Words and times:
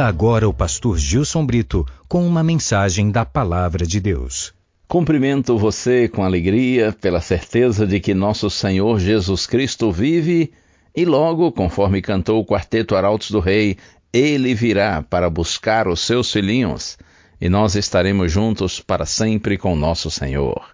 Ouça 0.00 0.08
agora 0.08 0.48
o 0.48 0.54
pastor 0.54 0.96
Gilson 0.96 1.44
Brito 1.44 1.86
com 2.08 2.26
uma 2.26 2.42
mensagem 2.42 3.10
da 3.10 3.26
Palavra 3.26 3.86
de 3.86 4.00
Deus. 4.00 4.54
Cumprimento 4.88 5.58
você 5.58 6.08
com 6.08 6.24
alegria 6.24 6.96
pela 6.98 7.20
certeza 7.20 7.86
de 7.86 8.00
que 8.00 8.14
nosso 8.14 8.48
Senhor 8.48 8.98
Jesus 8.98 9.46
Cristo 9.46 9.92
vive 9.92 10.52
e 10.96 11.04
logo, 11.04 11.52
conforme 11.52 12.00
cantou 12.00 12.40
o 12.40 12.46
quarteto 12.46 12.96
Arautos 12.96 13.30
do 13.30 13.40
Rei, 13.40 13.76
ele 14.10 14.54
virá 14.54 15.02
para 15.02 15.28
buscar 15.28 15.86
os 15.86 16.00
seus 16.00 16.32
filhinhos 16.32 16.96
e 17.38 17.50
nós 17.50 17.74
estaremos 17.74 18.32
juntos 18.32 18.80
para 18.80 19.04
sempre 19.04 19.58
com 19.58 19.76
nosso 19.76 20.10
Senhor. 20.10 20.64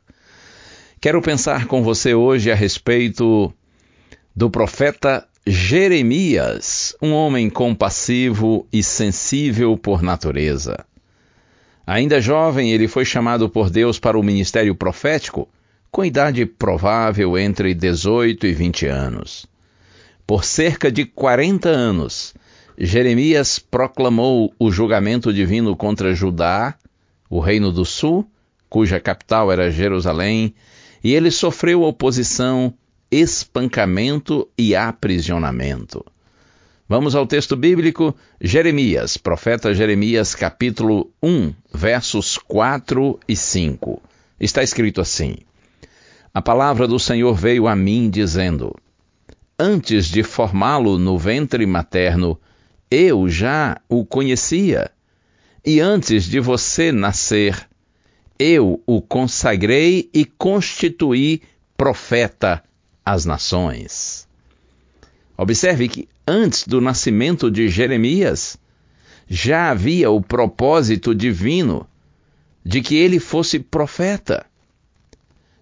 Quero 1.00 1.20
pensar 1.20 1.66
com 1.66 1.82
você 1.82 2.14
hoje 2.14 2.52
a 2.52 2.54
respeito 2.54 3.52
do 4.36 4.48
profeta 4.48 5.26
Jeremias, 5.48 6.96
um 7.00 7.12
homem 7.12 7.48
compassivo 7.48 8.66
e 8.72 8.82
sensível 8.82 9.78
por 9.78 10.02
natureza. 10.02 10.84
Ainda 11.86 12.20
jovem, 12.20 12.72
ele 12.72 12.88
foi 12.88 13.04
chamado 13.04 13.48
por 13.48 13.70
Deus 13.70 13.96
para 13.96 14.18
o 14.18 14.24
ministério 14.24 14.74
profético, 14.74 15.48
com 15.88 16.04
idade 16.04 16.44
provável 16.44 17.38
entre 17.38 17.74
18 17.74 18.44
e 18.44 18.52
20 18.52 18.86
anos. 18.86 19.46
Por 20.26 20.42
cerca 20.44 20.90
de 20.90 21.04
40 21.04 21.68
anos, 21.68 22.34
Jeremias 22.76 23.60
proclamou 23.60 24.52
o 24.58 24.72
julgamento 24.72 25.32
divino 25.32 25.76
contra 25.76 26.12
Judá, 26.12 26.74
o 27.30 27.38
reino 27.38 27.70
do 27.70 27.84
sul, 27.84 28.28
cuja 28.68 28.98
capital 28.98 29.52
era 29.52 29.70
Jerusalém, 29.70 30.52
e 31.04 31.14
ele 31.14 31.30
sofreu 31.30 31.84
oposição, 31.84 32.74
espancamento 33.16 34.46
e 34.58 34.76
aprisionamento. 34.76 36.04
Vamos 36.86 37.14
ao 37.14 37.26
texto 37.26 37.56
bíblico, 37.56 38.14
Jeremias, 38.38 39.16
profeta 39.16 39.72
Jeremias, 39.72 40.34
capítulo 40.34 41.10
1, 41.22 41.54
versos 41.72 42.36
4 42.36 43.18
e 43.26 43.34
5. 43.34 44.02
Está 44.38 44.62
escrito 44.62 45.00
assim: 45.00 45.38
A 46.34 46.42
palavra 46.42 46.86
do 46.86 46.98
Senhor 46.98 47.34
veio 47.34 47.66
a 47.66 47.74
mim, 47.74 48.10
dizendo: 48.10 48.76
Antes 49.58 50.08
de 50.08 50.22
formá-lo 50.22 50.98
no 50.98 51.16
ventre 51.16 51.64
materno, 51.64 52.38
eu 52.90 53.30
já 53.30 53.80
o 53.88 54.04
conhecia, 54.04 54.90
e 55.64 55.80
antes 55.80 56.24
de 56.24 56.38
você 56.38 56.92
nascer, 56.92 57.66
eu 58.38 58.82
o 58.86 59.00
consagrei 59.00 60.10
e 60.12 60.26
constituí 60.26 61.40
profeta 61.78 62.62
às 63.06 63.24
nações. 63.24 64.26
Observe 65.38 65.88
que 65.88 66.08
antes 66.26 66.66
do 66.66 66.80
nascimento 66.80 67.48
de 67.48 67.68
Jeremias, 67.68 68.58
já 69.28 69.70
havia 69.70 70.10
o 70.10 70.20
propósito 70.20 71.14
divino 71.14 71.86
de 72.64 72.82
que 72.82 72.96
ele 72.96 73.20
fosse 73.20 73.60
profeta. 73.60 74.44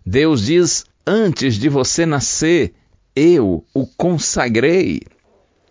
Deus 0.04 0.46
diz: 0.46 0.86
Antes 1.06 1.56
de 1.56 1.68
você 1.68 2.06
nascer, 2.06 2.72
eu 3.14 3.62
o 3.74 3.86
consagrei 3.86 5.02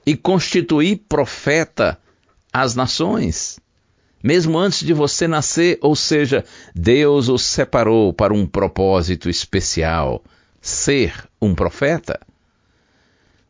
e 0.05 0.15
constituí 0.15 0.95
profeta 0.95 1.97
às 2.51 2.75
nações. 2.75 3.59
Mesmo 4.23 4.57
antes 4.57 4.85
de 4.85 4.93
você 4.93 5.27
nascer, 5.27 5.77
ou 5.81 5.95
seja, 5.95 6.45
Deus 6.73 7.27
o 7.29 7.37
separou 7.37 8.13
para 8.13 8.33
um 8.33 8.45
propósito 8.45 9.29
especial 9.29 10.23
ser 10.63 11.27
um 11.41 11.53
profeta. 11.53 12.17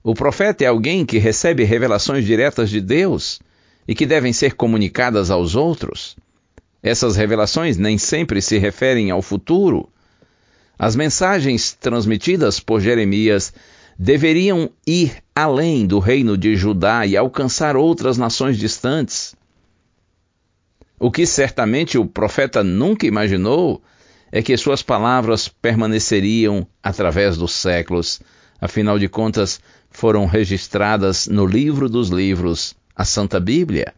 O 0.03 0.15
profeta 0.15 0.63
é 0.63 0.67
alguém 0.67 1.05
que 1.05 1.19
recebe 1.19 1.63
revelações 1.63 2.25
diretas 2.25 2.71
de 2.71 2.81
Deus 2.81 3.39
e 3.87 3.93
que 3.93 4.07
devem 4.07 4.33
ser 4.33 4.55
comunicadas 4.55 5.29
aos 5.29 5.55
outros. 5.55 6.17
Essas 6.81 7.15
revelações 7.15 7.77
nem 7.77 7.99
sempre 7.99 8.41
se 8.41 8.57
referem 8.57 9.11
ao 9.11 9.21
futuro. 9.21 9.87
As 10.77 10.95
mensagens 10.95 11.71
transmitidas 11.71 12.59
por 12.59 12.81
Jeremias 12.81 13.53
deveriam 13.97 14.71
ir 14.85 15.23
além 15.35 15.85
do 15.85 15.99
reino 15.99 16.35
de 16.35 16.55
Judá 16.55 17.05
e 17.05 17.15
alcançar 17.15 17.77
outras 17.77 18.17
nações 18.17 18.57
distantes. 18.57 19.35
O 20.99 21.11
que 21.11 21.27
certamente 21.27 21.95
o 21.95 22.07
profeta 22.07 22.63
nunca 22.63 23.05
imaginou 23.05 23.83
é 24.35 24.41
que 24.41 24.57
suas 24.57 24.81
palavras 24.81 25.47
permaneceriam 25.47 26.65
através 26.81 27.37
dos 27.37 27.53
séculos, 27.53 28.19
afinal 28.59 28.97
de 28.97 29.07
contas, 29.07 29.61
foram 29.91 30.25
registradas 30.25 31.27
no 31.27 31.45
livro 31.45 31.87
dos 31.87 32.09
livros, 32.09 32.73
a 32.95 33.05
Santa 33.05 33.39
Bíblia. 33.39 33.93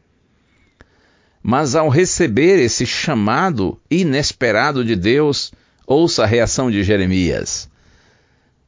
Mas 1.42 1.74
ao 1.74 1.88
receber 1.88 2.60
esse 2.60 2.86
chamado 2.86 3.80
inesperado 3.90 4.84
de 4.84 4.94
Deus, 4.94 5.54
ouça 5.88 6.24
a 6.24 6.28
reação 6.28 6.70
de 6.70 6.84
Jeremias. 6.84 7.70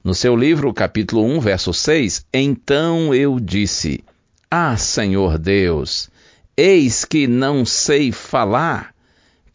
No 0.02 0.16
seu 0.16 0.38
livro, 0.38 0.74
capítulo 0.74 1.26
1, 1.26 1.42
verso 1.42 1.74
6, 1.74 2.28
Então 2.34 3.14
eu 3.14 3.42
disse: 3.42 4.06
Ah, 4.50 4.78
Senhor 4.78 5.38
Deus, 5.38 6.10
eis 6.56 7.04
que 7.04 7.28
não 7.28 7.66
sei 7.66 8.14
falar, 8.14 8.96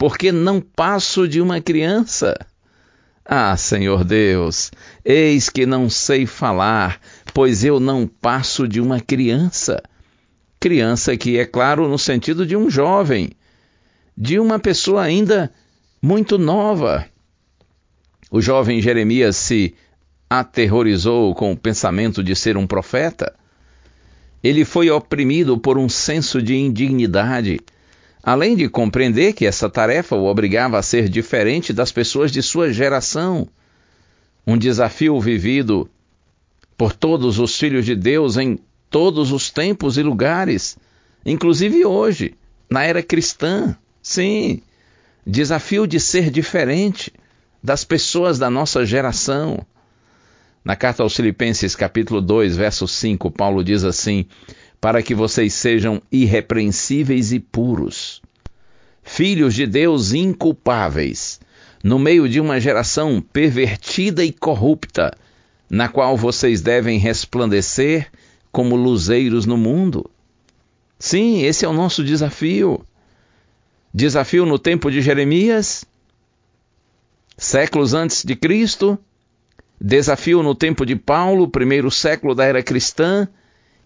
porque 0.02 0.32
não 0.32 0.60
passo 0.60 1.28
de 1.28 1.40
uma 1.40 1.60
criança. 1.60 2.36
Ah, 3.24 3.56
Senhor 3.56 4.02
Deus, 4.02 4.72
eis 5.04 5.48
que 5.48 5.64
não 5.64 5.88
sei 5.88 6.26
falar, 6.26 7.00
pois 7.32 7.62
eu 7.62 7.78
não 7.78 8.08
passo 8.08 8.66
de 8.66 8.80
uma 8.80 8.98
criança. 8.98 9.80
Criança 10.58 11.16
que 11.16 11.38
é 11.38 11.46
claro 11.46 11.86
no 11.86 12.00
sentido 12.00 12.44
de 12.44 12.56
um 12.56 12.68
jovem, 12.68 13.30
de 14.18 14.40
uma 14.40 14.58
pessoa 14.58 15.02
ainda 15.02 15.52
muito 16.02 16.36
nova. 16.36 17.06
O 18.28 18.40
jovem 18.40 18.82
Jeremias 18.82 19.36
se 19.36 19.72
aterrorizou 20.28 21.32
com 21.32 21.52
o 21.52 21.56
pensamento 21.56 22.24
de 22.24 22.34
ser 22.34 22.56
um 22.56 22.66
profeta. 22.66 23.32
Ele 24.42 24.64
foi 24.64 24.90
oprimido 24.90 25.56
por 25.56 25.78
um 25.78 25.88
senso 25.88 26.42
de 26.42 26.56
indignidade 26.56 27.60
além 28.22 28.54
de 28.54 28.68
compreender 28.68 29.32
que 29.32 29.46
essa 29.46 29.68
tarefa 29.68 30.14
o 30.14 30.26
obrigava 30.26 30.78
a 30.78 30.82
ser 30.82 31.08
diferente 31.08 31.72
das 31.72 31.90
pessoas 31.90 32.30
de 32.30 32.42
sua 32.42 32.72
geração. 32.72 33.48
Um 34.46 34.56
desafio 34.56 35.20
vivido 35.20 35.90
por 36.76 36.92
todos 36.92 37.38
os 37.38 37.58
filhos 37.58 37.84
de 37.84 37.96
Deus 37.96 38.36
em 38.36 38.58
todos 38.88 39.32
os 39.32 39.50
tempos 39.50 39.98
e 39.98 40.02
lugares, 40.02 40.76
inclusive 41.24 41.84
hoje, 41.84 42.34
na 42.70 42.84
era 42.84 43.02
cristã. 43.02 43.76
Sim, 44.02 44.62
desafio 45.26 45.86
de 45.86 45.98
ser 45.98 46.30
diferente 46.30 47.12
das 47.62 47.84
pessoas 47.84 48.38
da 48.38 48.50
nossa 48.50 48.84
geração. 48.84 49.64
Na 50.64 50.76
carta 50.76 51.02
aos 51.02 51.14
Filipenses, 51.16 51.74
capítulo 51.74 52.20
2, 52.20 52.56
verso 52.56 52.86
5, 52.86 53.30
Paulo 53.30 53.64
diz 53.64 53.84
assim: 53.84 54.26
para 54.82 55.00
que 55.00 55.14
vocês 55.14 55.54
sejam 55.54 56.02
irrepreensíveis 56.10 57.32
e 57.32 57.38
puros, 57.38 58.20
filhos 59.00 59.54
de 59.54 59.64
Deus 59.64 60.12
inculpáveis, 60.12 61.40
no 61.84 62.00
meio 62.00 62.28
de 62.28 62.40
uma 62.40 62.58
geração 62.58 63.24
pervertida 63.32 64.24
e 64.24 64.32
corrupta, 64.32 65.16
na 65.70 65.88
qual 65.88 66.16
vocês 66.16 66.60
devem 66.60 66.98
resplandecer 66.98 68.10
como 68.50 68.74
luzeiros 68.74 69.46
no 69.46 69.56
mundo. 69.56 70.10
Sim, 70.98 71.42
esse 71.42 71.64
é 71.64 71.68
o 71.68 71.72
nosso 71.72 72.02
desafio. 72.02 72.84
Desafio 73.94 74.44
no 74.44 74.58
tempo 74.58 74.90
de 74.90 75.00
Jeremias, 75.00 75.84
séculos 77.38 77.94
antes 77.94 78.24
de 78.24 78.34
Cristo, 78.34 78.98
desafio 79.80 80.42
no 80.42 80.56
tempo 80.56 80.84
de 80.84 80.96
Paulo, 80.96 81.46
primeiro 81.46 81.88
século 81.88 82.34
da 82.34 82.44
era 82.44 82.64
cristã, 82.64 83.28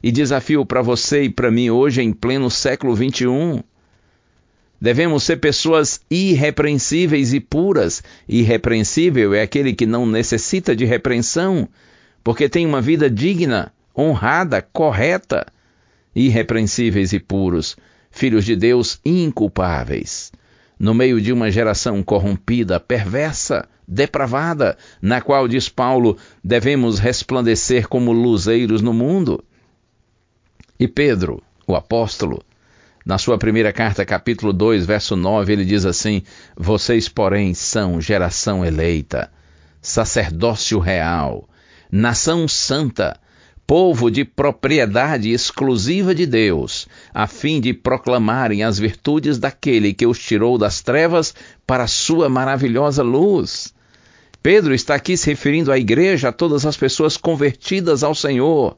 e 0.02 0.12
desafio 0.12 0.64
para 0.64 0.82
você 0.82 1.22
e 1.24 1.30
para 1.30 1.50
mim 1.50 1.70
hoje 1.70 2.02
em 2.02 2.12
pleno 2.12 2.50
século 2.50 2.94
21. 2.94 3.62
Devemos 4.80 5.24
ser 5.24 5.38
pessoas 5.38 6.00
irrepreensíveis 6.10 7.32
e 7.32 7.40
puras. 7.40 8.02
Irrepreensível 8.28 9.34
é 9.34 9.42
aquele 9.42 9.72
que 9.72 9.86
não 9.86 10.06
necessita 10.06 10.76
de 10.76 10.84
repreensão, 10.84 11.68
porque 12.22 12.48
tem 12.48 12.66
uma 12.66 12.80
vida 12.80 13.08
digna, 13.08 13.72
honrada, 13.96 14.60
correta, 14.60 15.46
irrepreensíveis 16.14 17.12
e 17.12 17.18
puros, 17.18 17.76
filhos 18.10 18.44
de 18.44 18.54
Deus 18.54 19.00
inculpáveis. 19.04 20.30
No 20.78 20.92
meio 20.92 21.20
de 21.20 21.32
uma 21.32 21.50
geração 21.50 22.02
corrompida, 22.02 22.78
perversa, 22.78 23.66
depravada, 23.88 24.76
na 25.00 25.22
qual, 25.22 25.48
diz 25.48 25.68
Paulo, 25.70 26.18
devemos 26.44 26.98
resplandecer 26.98 27.88
como 27.88 28.12
luzeiros 28.12 28.82
no 28.82 28.92
mundo. 28.92 29.42
E 30.78 30.86
Pedro, 30.86 31.42
o 31.66 31.74
apóstolo, 31.74 32.42
na 33.04 33.16
sua 33.16 33.38
primeira 33.38 33.72
carta, 33.72 34.04
capítulo 34.04 34.52
2, 34.52 34.84
verso 34.84 35.16
9, 35.16 35.52
ele 35.52 35.64
diz 35.64 35.86
assim: 35.86 36.22
Vocês, 36.54 37.08
porém, 37.08 37.54
são 37.54 37.98
geração 37.98 38.62
eleita, 38.62 39.30
sacerdócio 39.80 40.78
real, 40.78 41.48
nação 41.90 42.46
santa, 42.46 43.18
povo 43.66 44.10
de 44.10 44.22
propriedade 44.22 45.30
exclusiva 45.30 46.14
de 46.14 46.26
Deus, 46.26 46.86
a 47.14 47.26
fim 47.26 47.58
de 47.58 47.72
proclamarem 47.72 48.62
as 48.62 48.78
virtudes 48.78 49.38
daquele 49.38 49.94
que 49.94 50.06
os 50.06 50.18
tirou 50.18 50.58
das 50.58 50.82
trevas 50.82 51.34
para 51.66 51.84
a 51.84 51.88
sua 51.88 52.28
maravilhosa 52.28 53.02
luz. 53.02 53.72
Pedro 54.42 54.74
está 54.74 54.94
aqui 54.94 55.16
se 55.16 55.30
referindo 55.30 55.72
à 55.72 55.78
igreja, 55.78 56.28
a 56.28 56.32
todas 56.32 56.66
as 56.66 56.76
pessoas 56.76 57.16
convertidas 57.16 58.04
ao 58.04 58.14
Senhor. 58.14 58.76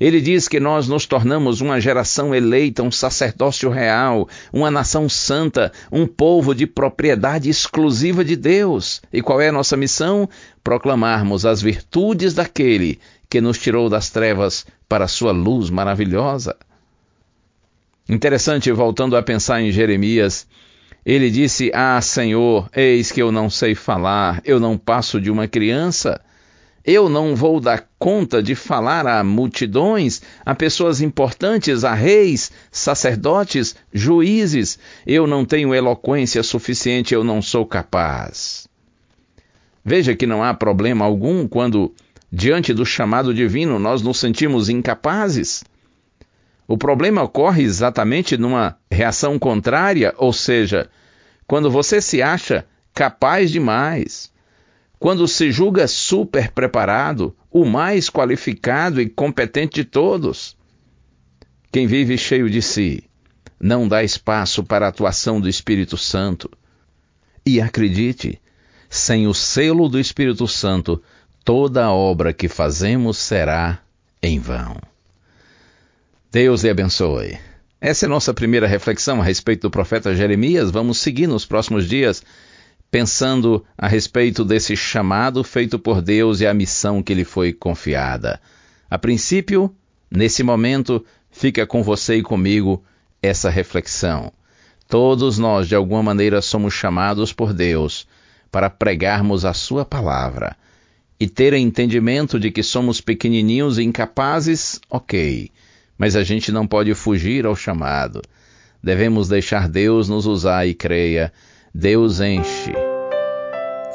Ele 0.00 0.20
diz 0.20 0.46
que 0.46 0.60
nós 0.60 0.86
nos 0.86 1.06
tornamos 1.06 1.60
uma 1.60 1.80
geração 1.80 2.34
eleita, 2.34 2.82
um 2.82 2.90
sacerdócio 2.90 3.70
real, 3.70 4.28
uma 4.52 4.70
nação 4.70 5.08
santa, 5.08 5.72
um 5.90 6.06
povo 6.06 6.54
de 6.54 6.66
propriedade 6.66 7.50
exclusiva 7.50 8.24
de 8.24 8.36
Deus. 8.36 9.02
E 9.12 9.20
qual 9.20 9.40
é 9.40 9.48
a 9.48 9.52
nossa 9.52 9.76
missão? 9.76 10.28
Proclamarmos 10.62 11.44
as 11.44 11.60
virtudes 11.60 12.34
daquele 12.34 12.98
que 13.28 13.40
nos 13.40 13.58
tirou 13.58 13.88
das 13.88 14.10
trevas 14.10 14.66
para 14.88 15.04
a 15.04 15.08
sua 15.08 15.32
luz 15.32 15.68
maravilhosa. 15.70 16.56
Interessante, 18.08 18.72
voltando 18.72 19.16
a 19.16 19.22
pensar 19.22 19.60
em 19.60 19.70
Jeremias, 19.70 20.46
ele 21.04 21.30
disse: 21.30 21.70
Ah, 21.74 22.00
Senhor, 22.00 22.68
eis 22.74 23.12
que 23.12 23.20
eu 23.20 23.30
não 23.30 23.50
sei 23.50 23.74
falar, 23.74 24.40
eu 24.44 24.58
não 24.58 24.78
passo 24.78 25.20
de 25.20 25.30
uma 25.30 25.46
criança. 25.46 26.20
Eu 26.90 27.10
não 27.10 27.36
vou 27.36 27.60
dar 27.60 27.86
conta 27.98 28.42
de 28.42 28.54
falar 28.54 29.06
a 29.06 29.22
multidões, 29.22 30.22
a 30.46 30.54
pessoas 30.54 31.02
importantes, 31.02 31.84
a 31.84 31.92
reis, 31.92 32.50
sacerdotes, 32.70 33.76
juízes. 33.92 34.78
Eu 35.06 35.26
não 35.26 35.44
tenho 35.44 35.74
eloquência 35.74 36.42
suficiente, 36.42 37.12
eu 37.12 37.22
não 37.22 37.42
sou 37.42 37.66
capaz. 37.66 38.66
Veja 39.84 40.16
que 40.16 40.26
não 40.26 40.42
há 40.42 40.54
problema 40.54 41.04
algum 41.04 41.46
quando 41.46 41.92
Diante 42.30 42.74
do 42.74 42.84
chamado 42.84 43.32
divino, 43.32 43.78
nós 43.78 44.02
nos 44.02 44.20
sentimos 44.20 44.68
incapazes. 44.68 45.64
O 46.66 46.76
problema 46.76 47.22
ocorre 47.22 47.62
exatamente 47.62 48.36
numa 48.36 48.76
reação 48.90 49.38
contrária, 49.38 50.12
ou 50.18 50.30
seja, 50.30 50.90
quando 51.46 51.70
você 51.70 52.02
se 52.02 52.20
acha 52.20 52.66
capaz 52.92 53.50
demais, 53.50 54.30
quando 54.98 55.28
se 55.28 55.52
julga 55.52 55.86
super 55.86 56.50
preparado, 56.50 57.34
o 57.50 57.64
mais 57.64 58.10
qualificado 58.10 59.00
e 59.00 59.08
competente 59.08 59.76
de 59.76 59.84
todos. 59.84 60.56
Quem 61.70 61.86
vive 61.86 62.18
cheio 62.18 62.50
de 62.50 62.60
si 62.60 63.04
não 63.60 63.86
dá 63.86 64.02
espaço 64.02 64.62
para 64.62 64.86
a 64.86 64.88
atuação 64.88 65.40
do 65.40 65.48
Espírito 65.48 65.96
Santo. 65.96 66.50
E 67.44 67.60
acredite, 67.60 68.40
sem 68.88 69.26
o 69.26 69.34
selo 69.34 69.88
do 69.88 69.98
Espírito 69.98 70.46
Santo, 70.46 71.02
toda 71.44 71.90
obra 71.90 72.32
que 72.32 72.48
fazemos 72.48 73.18
será 73.18 73.80
em 74.22 74.38
vão. 74.38 74.76
Deus 76.30 76.62
lhe 76.62 76.70
abençoe. 76.70 77.38
Essa 77.80 78.06
é 78.06 78.08
nossa 78.08 78.34
primeira 78.34 78.66
reflexão 78.66 79.20
a 79.20 79.24
respeito 79.24 79.62
do 79.62 79.70
profeta 79.70 80.14
Jeremias. 80.14 80.70
Vamos 80.70 80.98
seguir 80.98 81.26
nos 81.26 81.46
próximos 81.46 81.88
dias 81.88 82.22
pensando 82.90 83.64
a 83.76 83.86
respeito 83.86 84.44
desse 84.44 84.76
chamado 84.76 85.44
feito 85.44 85.78
por 85.78 86.00
Deus 86.00 86.40
e 86.40 86.46
a 86.46 86.54
missão 86.54 87.02
que 87.02 87.14
lhe 87.14 87.24
foi 87.24 87.52
confiada. 87.52 88.40
A 88.90 88.98
princípio, 88.98 89.74
nesse 90.10 90.42
momento, 90.42 91.04
fica 91.30 91.66
com 91.66 91.82
você 91.82 92.16
e 92.16 92.22
comigo 92.22 92.82
essa 93.22 93.50
reflexão. 93.50 94.32
Todos 94.88 95.38
nós, 95.38 95.68
de 95.68 95.74
alguma 95.74 96.02
maneira, 96.02 96.40
somos 96.40 96.72
chamados 96.72 97.32
por 97.32 97.52
Deus 97.52 98.06
para 98.50 98.70
pregarmos 98.70 99.44
a 99.44 99.52
Sua 99.52 99.84
palavra 99.84 100.56
e 101.20 101.28
ter 101.28 101.52
entendimento 101.52 102.38
de 102.38 102.50
que 102.50 102.62
somos 102.62 103.00
pequenininhos 103.00 103.76
e 103.76 103.82
incapazes, 103.82 104.80
ok, 104.88 105.50
mas 105.98 106.14
a 106.14 106.22
gente 106.22 106.52
não 106.52 106.66
pode 106.66 106.94
fugir 106.94 107.44
ao 107.44 107.56
chamado. 107.56 108.22
Devemos 108.82 109.28
deixar 109.28 109.68
Deus 109.68 110.08
nos 110.08 110.26
usar 110.26 110.66
e 110.66 110.72
creia. 110.72 111.32
Deus 111.74 112.20
enche, 112.20 112.74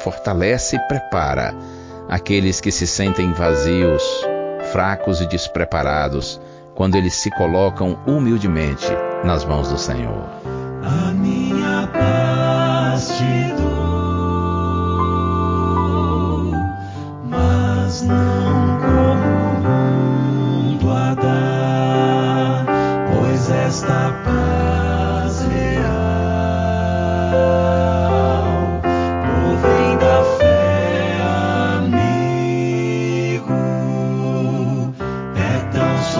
fortalece 0.00 0.76
e 0.76 0.78
prepara 0.80 1.54
aqueles 2.08 2.60
que 2.60 2.70
se 2.70 2.86
sentem 2.86 3.32
vazios, 3.32 4.02
fracos 4.72 5.20
e 5.20 5.26
despreparados 5.26 6.40
quando 6.74 6.96
eles 6.96 7.14
se 7.14 7.30
colocam 7.30 7.98
humildemente 8.06 8.88
nas 9.24 9.44
mãos 9.44 9.68
do 9.68 9.78
Senhor. 9.78 10.24
A 10.82 11.12
minha 11.12 11.88
paz 11.92 13.08
te 13.08 13.52
dou. 13.60 13.73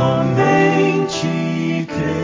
Somente 0.05 1.87
crer 1.89 2.24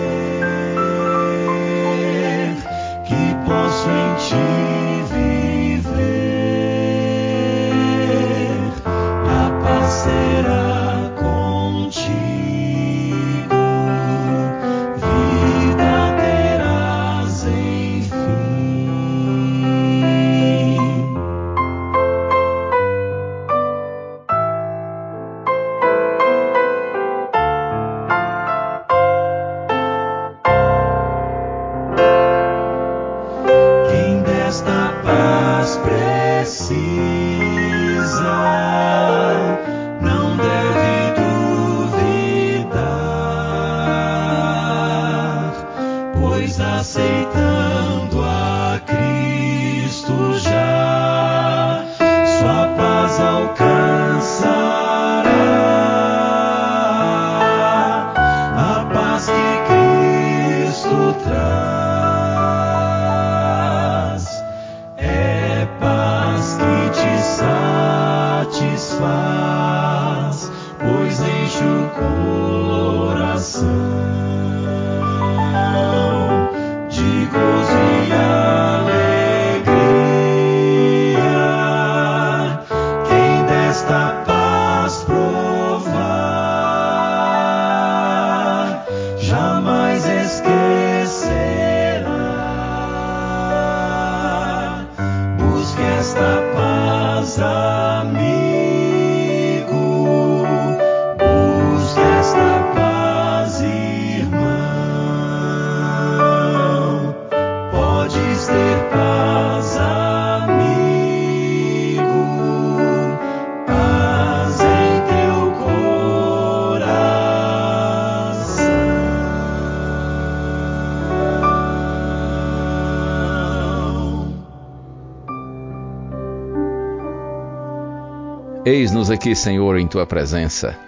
Eis-nos 128.70 129.10
aqui, 129.10 129.34
Senhor, 129.34 129.80
em 129.80 129.88
tua 129.88 130.06
presença. 130.06 130.78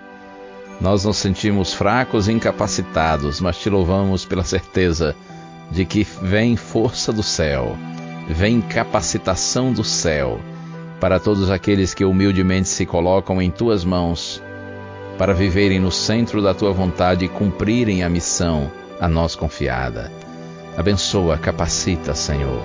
Nós 0.80 1.04
nos 1.04 1.16
sentimos 1.16 1.74
fracos 1.74 2.28
e 2.28 2.32
incapacitados, 2.32 3.40
mas 3.40 3.58
te 3.58 3.68
louvamos 3.68 4.24
pela 4.24 4.44
certeza 4.44 5.16
de 5.68 5.84
que 5.84 6.04
vem 6.04 6.54
força 6.54 7.12
do 7.12 7.24
céu, 7.24 7.76
vem 8.28 8.60
capacitação 8.60 9.72
do 9.72 9.82
céu 9.82 10.38
para 11.00 11.18
todos 11.18 11.50
aqueles 11.50 11.92
que 11.92 12.04
humildemente 12.04 12.68
se 12.68 12.86
colocam 12.86 13.42
em 13.42 13.50
tuas 13.50 13.84
mãos, 13.84 14.40
para 15.18 15.34
viverem 15.34 15.80
no 15.80 15.90
centro 15.90 16.40
da 16.40 16.54
tua 16.54 16.72
vontade 16.72 17.24
e 17.24 17.28
cumprirem 17.28 18.04
a 18.04 18.08
missão 18.08 18.70
a 19.00 19.08
nós 19.08 19.34
confiada. 19.34 20.08
Abençoa, 20.76 21.36
capacita, 21.36 22.14
Senhor. 22.14 22.62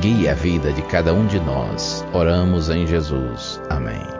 Guia 0.00 0.30
a 0.30 0.34
vida 0.36 0.72
de 0.72 0.82
cada 0.82 1.12
um 1.12 1.26
de 1.26 1.40
nós. 1.40 2.06
Oramos 2.12 2.70
em 2.70 2.86
Jesus. 2.86 3.60
Amém. 3.68 4.19